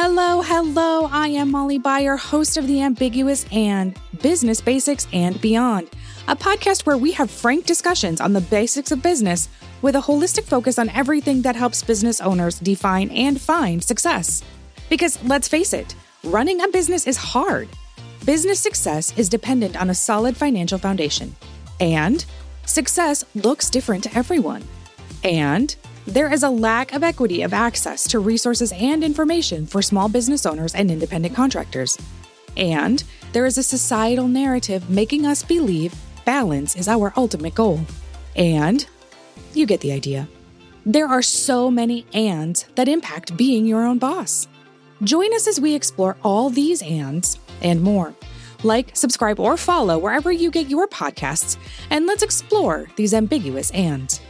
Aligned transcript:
Hello, 0.00 0.42
hello. 0.42 1.08
I 1.10 1.26
am 1.26 1.50
Molly 1.50 1.76
Beyer, 1.76 2.16
host 2.16 2.56
of 2.56 2.68
The 2.68 2.82
Ambiguous 2.82 3.44
and 3.50 3.98
Business 4.22 4.60
Basics 4.60 5.08
and 5.12 5.40
Beyond, 5.40 5.90
a 6.28 6.36
podcast 6.36 6.86
where 6.86 6.96
we 6.96 7.10
have 7.10 7.28
frank 7.28 7.66
discussions 7.66 8.20
on 8.20 8.32
the 8.32 8.40
basics 8.40 8.92
of 8.92 9.02
business 9.02 9.48
with 9.82 9.96
a 9.96 10.00
holistic 10.00 10.44
focus 10.44 10.78
on 10.78 10.88
everything 10.90 11.42
that 11.42 11.56
helps 11.56 11.82
business 11.82 12.20
owners 12.20 12.60
define 12.60 13.10
and 13.10 13.40
find 13.40 13.82
success. 13.82 14.44
Because 14.88 15.20
let's 15.24 15.48
face 15.48 15.72
it, 15.72 15.96
running 16.22 16.60
a 16.60 16.68
business 16.68 17.08
is 17.08 17.16
hard. 17.16 17.68
Business 18.24 18.60
success 18.60 19.12
is 19.18 19.28
dependent 19.28 19.76
on 19.80 19.90
a 19.90 19.94
solid 19.94 20.36
financial 20.36 20.78
foundation. 20.78 21.34
And 21.80 22.24
success 22.66 23.24
looks 23.34 23.68
different 23.68 24.04
to 24.04 24.16
everyone. 24.16 24.62
And 25.24 25.74
there 26.08 26.32
is 26.32 26.42
a 26.42 26.48
lack 26.48 26.94
of 26.94 27.04
equity 27.04 27.42
of 27.42 27.52
access 27.52 28.08
to 28.08 28.18
resources 28.18 28.72
and 28.72 29.04
information 29.04 29.66
for 29.66 29.82
small 29.82 30.08
business 30.08 30.46
owners 30.46 30.74
and 30.74 30.90
independent 30.90 31.34
contractors. 31.34 31.98
And 32.56 33.04
there 33.32 33.44
is 33.44 33.58
a 33.58 33.62
societal 33.62 34.26
narrative 34.26 34.88
making 34.88 35.26
us 35.26 35.42
believe 35.42 35.94
balance 36.24 36.76
is 36.76 36.88
our 36.88 37.12
ultimate 37.14 37.54
goal. 37.54 37.80
And 38.36 38.86
you 39.52 39.66
get 39.66 39.82
the 39.82 39.92
idea. 39.92 40.26
There 40.86 41.06
are 41.06 41.20
so 41.20 41.70
many 41.70 42.06
ands 42.14 42.64
that 42.74 42.88
impact 42.88 43.36
being 43.36 43.66
your 43.66 43.84
own 43.84 43.98
boss. 43.98 44.48
Join 45.02 45.34
us 45.34 45.46
as 45.46 45.60
we 45.60 45.74
explore 45.74 46.16
all 46.24 46.48
these 46.48 46.80
ands 46.80 47.38
and 47.60 47.82
more. 47.82 48.14
Like, 48.62 48.96
subscribe, 48.96 49.38
or 49.38 49.58
follow 49.58 49.98
wherever 49.98 50.32
you 50.32 50.50
get 50.50 50.70
your 50.70 50.88
podcasts, 50.88 51.58
and 51.90 52.06
let's 52.06 52.22
explore 52.22 52.88
these 52.96 53.12
ambiguous 53.12 53.70
ands. 53.72 54.20